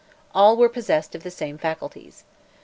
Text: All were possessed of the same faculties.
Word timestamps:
All 0.33 0.57
were 0.57 0.67
possessed 0.67 1.13
of 1.13 1.21
the 1.21 1.29
same 1.29 1.59
faculties. 1.59 2.23